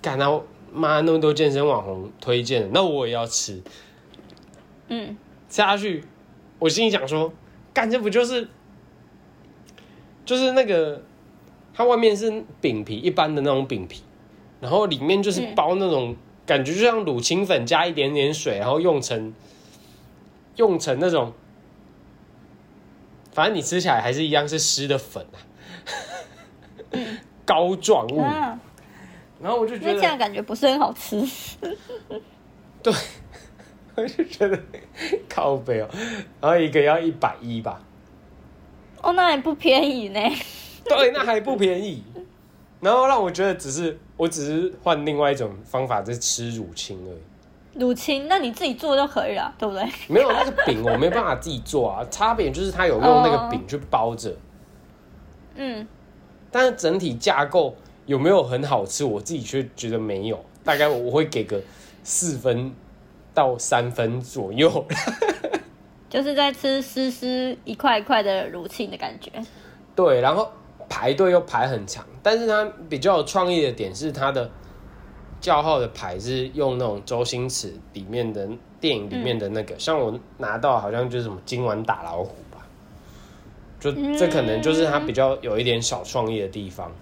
[0.00, 3.62] 干到妈那么多健身网红推荐，那我也要吃。
[4.88, 5.16] 嗯，
[5.48, 6.04] 吃下去，
[6.58, 7.32] 我心里想说，
[7.72, 8.48] 干这不就是
[10.24, 11.02] 就是那个
[11.72, 14.02] 它外面是饼皮，一般的那种饼皮，
[14.60, 16.16] 然后里面就是包那种。
[16.46, 19.32] 感觉就像乳清粉加一点点水，然后用成
[20.56, 21.32] 用成那种，
[23.32, 25.40] 反正你吃起来还是一样是湿的粉啊，
[27.46, 28.20] 膏状物。
[29.40, 31.26] 然后我就觉得这样感觉不是很好吃。
[32.84, 32.92] 对，
[33.96, 34.60] 我就觉得
[35.26, 35.88] 靠背哦，
[36.42, 37.82] 然后一个要一百一吧。
[39.04, 40.20] 哦，那也不便宜呢。
[40.84, 42.02] 对，那还不便宜。
[42.80, 47.80] 然后让我觉得只是，我只是换另外一种方法在吃乳清而已。
[47.80, 49.84] 乳清，那你自己做就可以了，对不对？
[50.08, 52.06] 没有那个饼，我没办法自己做啊。
[52.10, 54.34] 差别就是它有用那个饼去包着。
[55.56, 55.86] 嗯。
[56.50, 57.74] 但是整体架构
[58.06, 59.04] 有没有很好吃？
[59.04, 60.44] 我自己却觉得没有。
[60.62, 61.60] 大概我会给个
[62.02, 62.72] 四分
[63.34, 64.86] 到三分左右。
[66.14, 69.30] 就是在吃丝丝一块一块的乳清的感觉。
[69.94, 70.50] 对，然后。
[70.86, 74.48] 排队又排很长，但是它比较有创意的点是它的
[75.40, 78.46] 叫号的牌是用那种周星驰里面的
[78.78, 82.66] 电影里面的那个，像我拿到好像就是什么今晚打老虎吧，
[83.80, 86.92] 就这可能就是它比较有一点小创意的地方。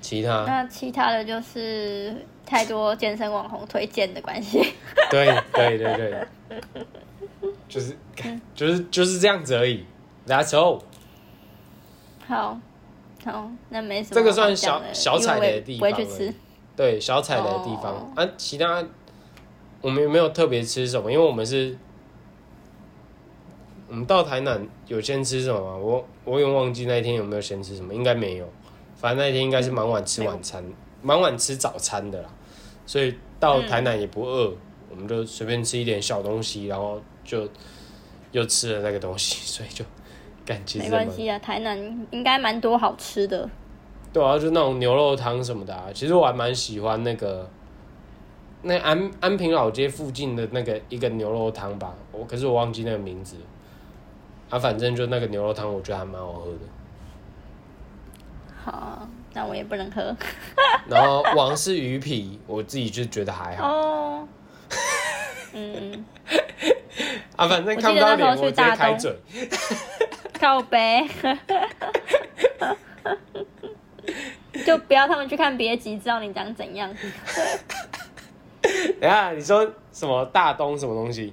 [0.00, 2.16] 其他那其他的就是
[2.52, 4.74] 太多健身网红推荐的关系。
[5.10, 6.26] 对对对对，
[7.66, 7.96] 就是
[8.54, 9.86] 就是就是这样子而已。
[10.26, 10.82] That's all。
[12.28, 12.60] 好，
[13.24, 14.14] 好，那没什么。
[14.16, 15.90] 这个算小小踩雷的地方。
[15.90, 16.34] 不会去吃。
[16.76, 18.84] 对，小踩雷的地方啊，其他
[19.80, 21.10] 我们有没有特别吃什么？
[21.10, 21.74] 因为我们是，
[23.88, 25.76] 我们到台南有先吃什么吗？
[25.78, 28.46] 我我有点忘记那一天有没有先吃什么，应该没有。
[28.94, 30.62] 反正那一天应该是蛮晚吃晚餐，
[31.00, 32.28] 蛮晚吃早餐的啦。
[32.86, 34.54] 所以到台南也不饿，
[34.90, 37.48] 我们就随便吃一点小东西，然后就
[38.32, 39.84] 又吃了那个东西， 所以就。
[40.74, 41.78] 没关系啊，台南
[42.10, 43.48] 应该蛮多好吃的。
[44.12, 47.48] 对啊，就那种牛肉汤什么的啊，其实我还蛮喜欢那个，
[48.62, 53.36] 那安安平老街附近的那个一个牛肉汤吧，我可是我忘记那个名字。
[54.50, 56.58] 啊，反正就那个牛肉汤，我觉得还蛮好喝的。
[58.64, 60.14] 好，那我也不能喝。
[60.88, 63.68] 然后王氏鱼皮，我自己就觉得还好。
[63.68, 64.28] 哦。
[65.54, 66.04] 嗯。
[67.36, 69.16] 啊，反正看不到脸，我直接开嘴。
[70.38, 71.06] 靠背，
[74.66, 76.92] 就不要他们去看别集，知道你长怎样。
[79.00, 81.32] 等下，你说什么大东什么东西？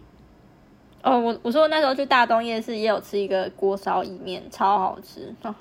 [1.02, 5.54] 哦，我我说那时候去大东夜市也有吃一个锅烧意面，超好吃哦。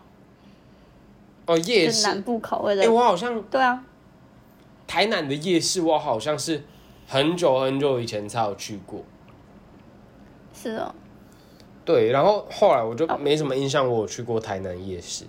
[1.49, 2.83] 哦，夜市南部口味的。
[2.83, 3.83] 哎，我好像对啊，
[4.87, 6.63] 台南的夜市我好像是
[7.07, 9.03] 很久很久以前才有去过。
[10.53, 10.95] 是哦。
[11.87, 15.25] 对，然后后来我就没什么印象，我有去过台南夜市，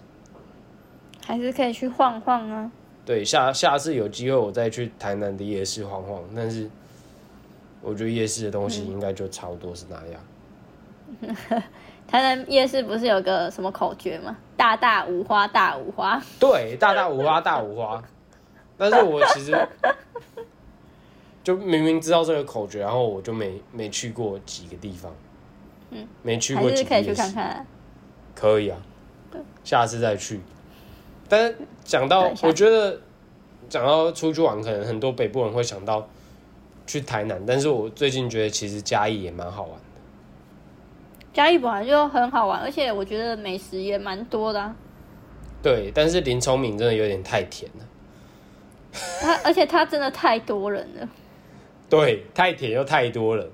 [1.25, 2.69] 还是可以去晃晃啊。
[3.05, 6.69] 对，下下次有机会我再去台南的夜市晃晃，但是
[7.81, 10.21] 我觉得夜市的东西应该就差不多是那样。
[12.09, 14.35] 台南夜市不是有个什么口诀吗？
[14.57, 16.19] 大大五花大五花。
[16.39, 18.03] 对，大大五花大五花。
[18.75, 19.55] 但是我其实
[21.43, 25.13] 就明明知道这个口诀，然后我就没没去过几个地方。
[25.91, 27.63] 嗯，没去过，可以去看看。
[28.33, 28.79] 可以啊，
[29.63, 30.41] 下次再去。
[31.27, 32.99] 但是讲到，我觉得
[33.69, 36.07] 讲到出去玩，可能很多北部人会想到
[36.87, 39.88] 去台南，但是我最近觉得其实嘉义也蛮好玩的。
[41.39, 44.75] 嘉义本来就很好玩，而且我觉得美食也蛮多的。
[45.63, 47.85] 对，但是林聪明真的有点太甜了。
[49.21, 51.07] 他而且他真的太多人了。
[51.89, 53.49] 对，太甜又太多了。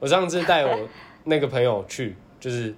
[0.00, 0.88] 我上次带我。
[1.24, 2.74] 那个朋友去就是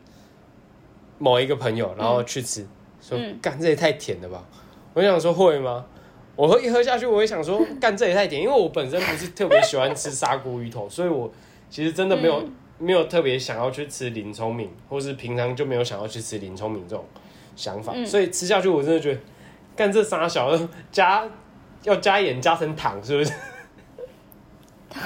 [1.18, 2.66] 某一个朋友，然后去吃，
[3.00, 4.42] 说干这也太甜了吧！
[4.92, 5.86] 我想说会吗？
[6.34, 11.30] 我喝一喝下去，我也想说干这也太甜，因为我本身不是特别喜欢吃砂锅鱼头，所以我
[11.70, 12.42] 其实真的没有
[12.78, 17.04] 没有特别想要去吃林聪明，或是平常就没有想要去吃林聪明这种
[17.56, 19.20] 想法，所以吃下去我真的觉得
[19.76, 21.28] 干这仨小的加
[21.82, 23.32] 要加盐加成糖，是不是？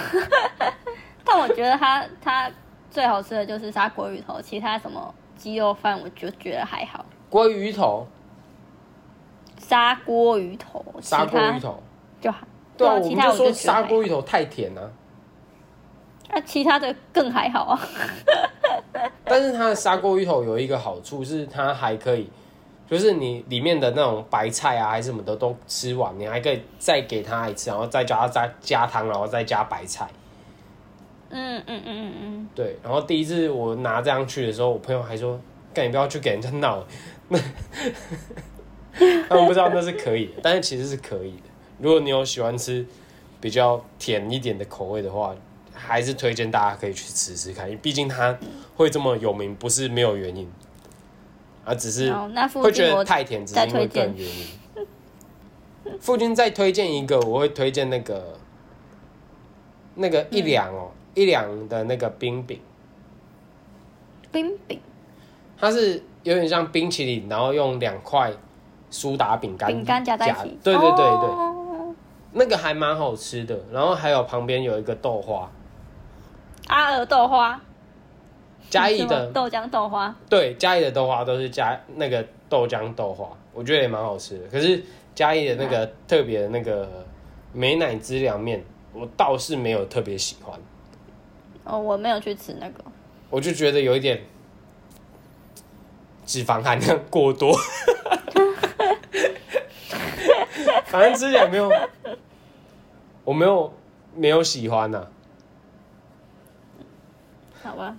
[1.25, 2.51] 但我觉得它它。
[2.91, 7.03] 最好吃的就是砂锅鱼头，其他什么鸡肉饭我就觉得还好。
[7.31, 8.07] 鲑鱼头，
[9.59, 11.83] 砂锅鱼头，砂锅鱼其头，
[12.21, 14.93] 他就好对啊，啊，我们就说其他我觉得砂锅鱼头太甜了、
[16.33, 17.81] 那、其他的更还好啊。
[19.25, 22.29] 但是它的砂锅鱼头有一个好处是，它还可以，
[22.89, 30.09] 就是你里面的那种白菜啊，还是什么的都吃完，你还可以再给它一次，然后再加加加汤，然后再加白菜。
[31.31, 35.39] 嗯嗯嗯嗯嗯，对，然后第一次我拿这样去的时候，我朋友还说
[35.73, 36.85] ：“干，你不要去给人家闹。
[37.29, 37.39] ”那
[39.29, 41.45] 他们不知道那是可以的，但是其实是可以的。
[41.79, 42.87] 如果你有喜欢吃
[43.41, 45.35] 比较甜一点的口味的话，
[45.93, 48.35] 还是推荐大家可以去吃吃看，因为毕竟它
[48.77, 50.51] 会这么有名，不是没有原因，
[51.67, 52.11] 啊，只是
[52.55, 54.47] 会觉得太甜，只是因为再推荐个人原因。
[56.01, 58.39] 附近再推荐一个，我会推荐那个
[59.97, 62.59] 那个一两哦，一两的那个冰饼。
[64.31, 64.81] 冰饼
[65.59, 68.33] 它是有点像冰淇淋，然后用两块
[68.89, 71.95] 苏打饼干饼干夹在一起，对对对对，哦
[72.33, 73.61] 那个还蛮好吃的。
[73.71, 75.53] 然后还有旁边有一个豆花，
[76.69, 77.61] 阿尔豆花，
[78.71, 79.27] 嘉义的。
[79.33, 84.49] 豆浆豆花，对嘉义的豆花都是加那个豆浆豆花，我觉得也蛮好吃的。
[84.49, 84.83] 可是
[85.15, 87.05] 嘉义的那个特别的那个
[87.53, 90.59] 美乃滋凉面，我倒是没有特别喜欢，
[91.65, 92.85] 哦，我没有去吃那个，
[93.29, 94.23] 我就觉得有一点
[96.25, 97.55] 脂肪含量过多。
[100.87, 101.73] 反正吃起来没有，
[103.25, 103.73] 我没有
[104.15, 105.07] 没有喜欢呐、
[107.63, 107.97] 好吧，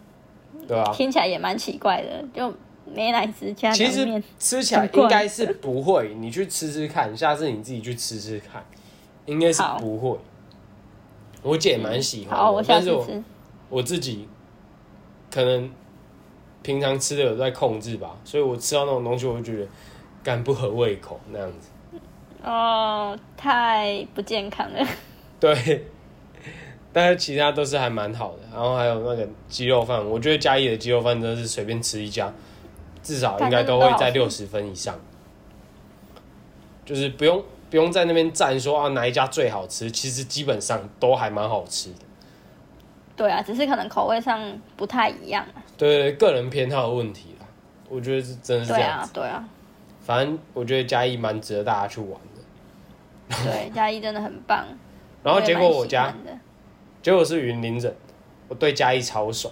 [0.68, 2.54] 对啊、听起来也蛮奇怪的，就
[2.86, 8.64] 美乃滋加其实，吃起来应该是不会，你去吃吃看，下次你自己去吃吃看，
[9.26, 10.18] 应该是不会。
[11.42, 13.24] 我姐蛮喜欢但是我吃。
[13.70, 14.28] 我自己
[15.32, 15.72] 可能
[16.62, 19.68] 平常吃的有在控制吧，所以我吃到那种东西，我就觉得
[20.24, 21.70] 干不合胃口那样子。
[22.44, 24.88] 哦，太不健康了。
[25.40, 25.88] 对，
[26.94, 28.40] 但是其他都是还蛮好的。
[28.54, 32.32] 然后还有那个鸡肉饭，我觉得嘉义的鸡肉饭真的是随便吃一家，
[33.02, 34.96] 至少应该都会在六十分以上。
[36.86, 42.00] 就是不用不用在那边站说啊哪一家最好吃，其实基本上都还蛮好吃的。
[43.16, 44.42] 对啊，只是可能口味上
[44.76, 45.64] 不太一样啊。
[45.78, 47.46] 对对，对个人偏好的问题啦，
[47.90, 49.50] 我觉得是真的是这对样子。，啊对啊，
[50.02, 53.36] 反正我觉得嘉义蛮值得大家去玩的。
[53.46, 54.66] 对，嘉义真的很棒。
[55.24, 56.14] 然后结果我家
[57.04, 57.94] 结果是云林人，
[58.48, 59.52] 我对嘉义超熟。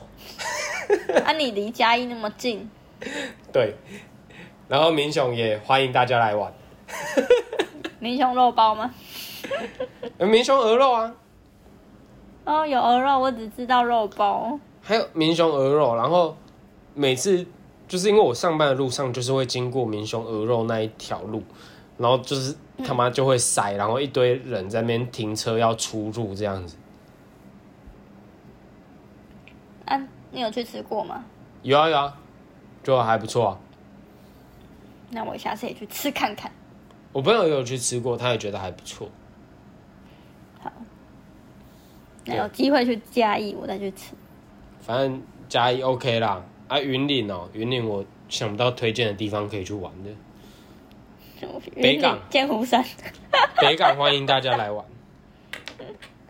[1.25, 2.69] 啊，你离嘉义那么近，
[3.51, 3.75] 对，
[4.69, 6.51] 然后民雄也欢迎大家来玩。
[7.99, 8.89] 民雄肉包吗？
[10.17, 11.13] 呃民雄鹅肉啊，
[12.45, 14.57] 哦，有鹅肉，我只知道肉包。
[14.79, 16.37] 还有民雄鹅肉，然后
[16.93, 17.45] 每次
[17.85, 21.43] 就是因为我上班的路上就是会经过民雄鹅肉那一条路，
[21.97, 26.77] 然后就是他妈就会塞，然后一堆人在那边停车要出入这样子。
[29.91, 31.23] 啊，你有去吃过吗？
[31.63, 32.17] 有啊有啊，
[32.83, 33.59] 就还不错啊。
[35.09, 36.51] 那我下次也去吃看看。
[37.11, 39.09] 我朋友也有去吃过，他也觉得还不错。
[40.61, 40.71] 好
[42.25, 44.13] 那有机会去嘉义，我再去吃。
[44.79, 50.09] 反正嘉义 OK 啦，啊云林哦、云林我想不到推荐的地方可以去玩的。
[51.75, 52.85] 北港剑湖山，
[53.59, 54.85] 北港欢迎大家来玩。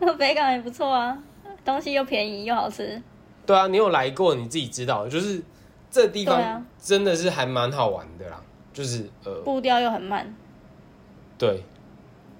[0.18, 1.16] 北港也不错啊，
[1.64, 3.00] 东西又便宜又好吃。
[3.44, 5.42] 对啊，你有来过，你自己知道，就是
[5.90, 8.40] 这地方啊真的是还蛮好玩的啦。
[8.72, 10.34] 就是呃，步调又很慢，
[11.36, 11.62] 对，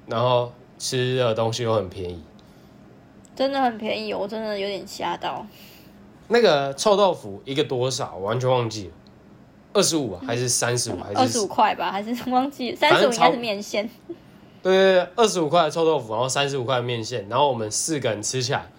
[0.06, 2.22] 然后吃的东西又很便宜。
[3.36, 5.46] 真的很便宜，我真的有点吓到。
[6.28, 8.14] 那个臭豆腐一个多少？
[8.16, 8.92] 我完全忘记了，
[9.74, 10.96] 二十五还是三十五？
[11.02, 12.76] 还是二十五块吧，还是 忘记了？
[12.76, 13.86] 三十五应该是面线。
[14.62, 18.70] 对对对，二十五块的臭豆腐，然后三十五块的面线，然后我们四个人吃起来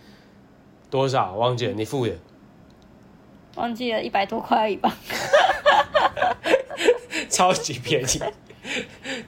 [0.94, 1.34] 多少？
[1.34, 2.14] 忘记了，你付的。
[3.56, 4.96] 忘记了一百多块而已吧。
[7.30, 8.22] 超级便宜，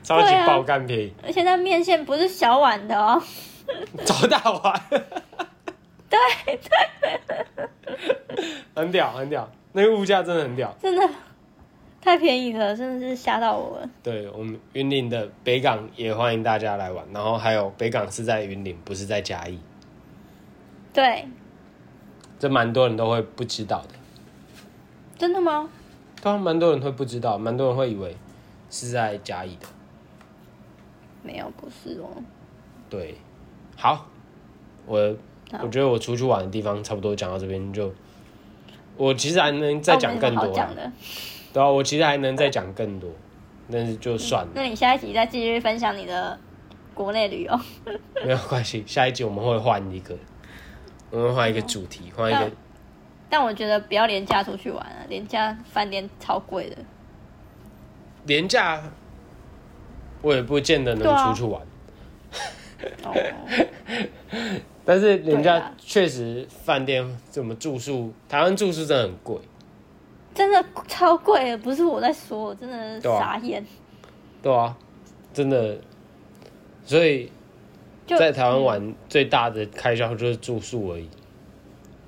[0.03, 3.19] 超级爆干便宜，而且那面线不是小碗的哦，
[4.05, 4.79] 超大碗，
[6.07, 6.19] 对，
[8.75, 10.71] 很屌很屌，那个物价真的很屌。
[10.79, 11.09] 真的
[11.99, 13.89] 太便宜了，真的是吓到我了。
[14.03, 19.59] 对我们云林的北港也欢迎大家来玩，然后还有北港是在云林，不是在嘉义，
[20.93, 21.27] 对，
[22.45, 23.89] 这蛮多人都会不知道的。
[25.17, 25.67] 真的吗？
[26.21, 28.15] 对啊，蛮多人会不知道，蛮多人会以为
[28.69, 29.65] 是在嘉义的。
[31.23, 32.05] 没有，不是哦。
[32.87, 33.15] 对，
[33.75, 34.05] 好，
[34.85, 35.15] 我
[35.51, 37.91] 好我觉得我出去玩的地方差不多讲到这边就
[38.95, 40.91] 我其实还能再讲更多、讲的。
[41.51, 43.09] 对啊，我其实还能再讲更多，
[43.71, 46.39] 但是就算了，那你下一集再继续分享你的
[46.93, 47.59] 国内旅游。
[48.23, 48.83] 没有关系。
[48.85, 50.15] 下一集我们会换一个，
[51.15, 52.51] 我们会换一个主题，换一个但
[53.29, 56.75] 但我觉得不要廉价出去玩啊，廉价饭店超贵的。
[58.25, 58.83] 廉价，
[60.21, 61.61] 我也不见得能出去玩。
[63.05, 63.15] 哦，
[64.83, 69.39] 但是廉价确实饭店怎么住宿，台湾住宿真的很贵。
[70.33, 73.65] 真的超贵的，不是我在说，我真的傻眼。
[74.43, 74.75] 对啊，
[75.33, 75.77] 真的，
[76.83, 77.31] 所以
[78.05, 81.09] 就在台湾玩最大的开销就是住宿而已。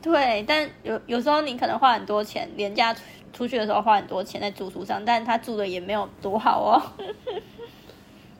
[0.02, 3.02] 对，但有有时候你可能花很多钱，廉价出
[3.34, 6.82] 出去的时候花很多钱在住宿上，但他住的也没有多好哦。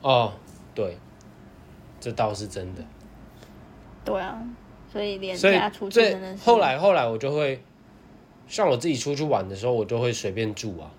[0.00, 0.32] 哦，
[0.74, 0.96] 对，
[2.00, 2.82] 这倒是真的。
[4.04, 4.40] 对啊，
[4.90, 7.62] 所以廉价出去最真的是后来后来我就会，
[8.46, 10.90] 像我自己出去玩的时候，我就会随便住啊。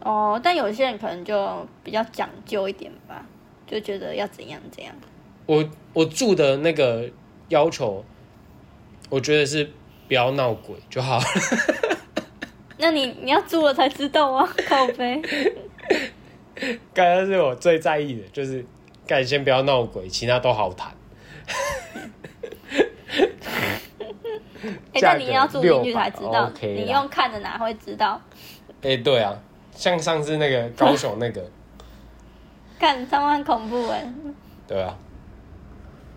[0.00, 3.24] 哦，但有些人可能就比较讲究一点吧，
[3.66, 4.94] 就觉得要怎样怎样。
[5.46, 7.08] 我我住的那个
[7.48, 8.04] 要求，
[9.08, 9.70] 我觉得是
[10.08, 11.20] 不要闹鬼就好。
[12.78, 15.22] 那你你要住了才知道啊， 靠背。
[16.92, 18.64] 刚刚是我最在意的，就是
[19.06, 20.92] 干先不要闹鬼，其他都好谈。
[24.92, 28.20] 哎、 但你要住进去才知道，600你用看的哪会知道？
[28.82, 29.38] 哎、对啊，
[29.74, 31.48] 像上次那个高雄那个，
[32.78, 34.12] 看他们很恐怖哎。
[34.66, 34.96] 对啊，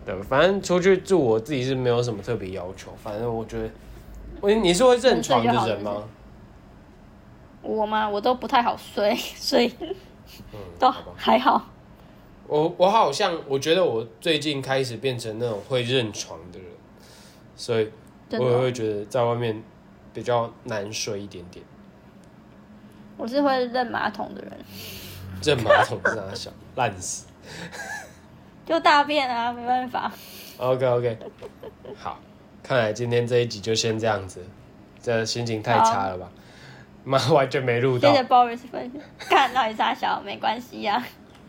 [0.06, 3.70] 对，反正出去住我自己是没有什么特别要求，反正我觉得，
[4.42, 6.04] 我你是会认床的人吗？
[7.62, 8.10] 我吗？
[8.10, 10.92] 我都不太好睡， 所以嗯， 都。
[11.16, 11.68] 还好。
[12.48, 16.68] 我我好像我觉得我最近开始变成那种会认床的人，
[17.56, 17.92] 所以
[18.32, 19.62] 我也会觉得在外面
[20.14, 21.64] 比较难睡一点点。
[23.18, 24.52] 我是会认马桶的人，
[25.44, 27.26] 认马桶是哪小烂死。
[28.66, 30.12] 就大便啊，没办法。
[30.58, 31.18] OK OK，
[31.96, 32.20] 好，
[32.62, 34.46] 看来今天这一集就先这样子，
[35.02, 36.30] 这心情太差了吧？
[37.04, 38.12] 妈，完全没录到。
[38.12, 41.04] 谢谢 Boris 分享，看到底傻小没关系呀、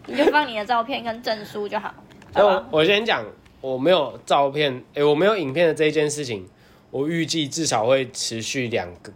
[0.06, 1.92] 你就放你的照片跟证书就好，
[2.32, 2.66] 那我？
[2.70, 3.26] 我先讲，
[3.60, 6.48] 我没有照片，诶、我没有影片的这一件事情，
[6.90, 9.12] 我预计至少会持续两个，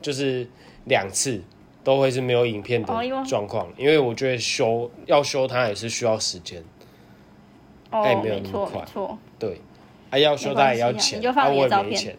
[0.00, 0.48] 就是
[0.84, 1.42] 两次
[1.84, 2.86] 都会是没有影片的
[3.26, 6.62] 状况，因为我觉得修要修它也是需要时间，
[7.90, 9.60] 哦哎，没有那么快错，对，
[10.10, 12.16] 啊要修它也要钱，你就放啊我的照片也没钱，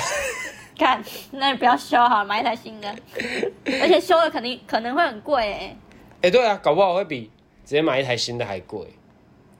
[0.78, 2.88] 看，那你不要修好了，买一台新的，
[3.80, 5.76] 而且修了肯定可能会很贵哎。
[6.22, 7.30] 哎、对啊，搞不好会比
[7.64, 8.88] 直接买一台新的还贵。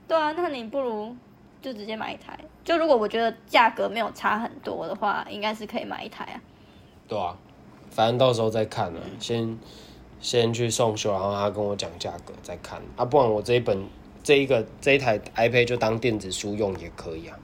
[0.08, 1.14] 对啊，那你不如
[1.60, 2.38] 就直接买一台。
[2.64, 6.40] 就如果我觉得价格没有差很多的话，应该是可以买一台啊。
[7.06, 7.36] 对啊，
[7.94, 9.56] 反正到时候再看了、先
[10.20, 13.86] 先去送修，然后他跟我讲价格再看啊，不然我这一本
[14.20, 17.38] 这一个这一台 iPad 就当电子书用也可以啊，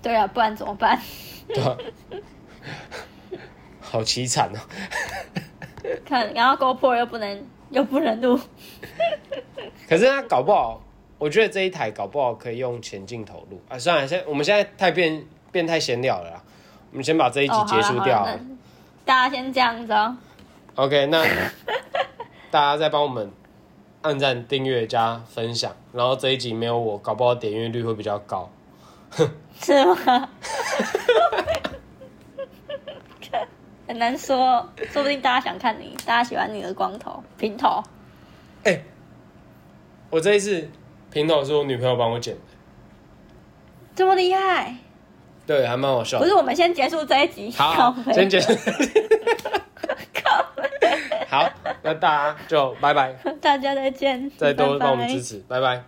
[0.00, 0.98] 对啊，不然怎么办？
[1.48, 1.76] 对啊，
[3.80, 4.58] 好凄惨哦。
[6.06, 8.40] 看，然后 GoPro 又不能又不能录，
[9.86, 10.82] 可是他搞不好，
[11.18, 13.78] 我觉得这一台搞不好可以用前镜头录啊。
[13.78, 15.22] 算了，现我们现在太变
[15.52, 16.42] 变态闲聊了啦，
[16.92, 18.24] 我们先把这一集哦，结束掉
[19.08, 20.14] 大家先这样子哦。
[20.74, 21.24] OK，那
[22.52, 23.32] 大家再帮我们
[24.02, 28.50] 按赞、订阅、加分享，然后这一集没有我，搞不好点阅率会比较高。
[29.62, 30.28] 是吗？
[33.86, 37.82] 很难说，说不定大家想看你，大家喜欢你的光头、平头。
[40.10, 40.68] 我这一次
[41.10, 42.40] 平头是我女朋友帮我剪的，
[43.94, 44.76] 这么厉害！
[45.48, 46.24] 对，还蛮好笑的。
[46.24, 47.50] 不是，我们先结束这一集。
[47.56, 48.52] 好先结束。
[51.30, 51.50] 好，
[51.82, 55.82] 那大家就拜拜，大家再见，再多帮我们支持，拜拜。